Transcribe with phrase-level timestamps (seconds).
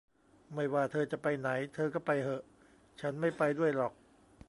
[0.55, 2.43] ไม่ว่าเธอจะไปไหน เธอก็ไปเหอะ
[3.01, 3.93] ฉันไม่ไปด้วยหรอก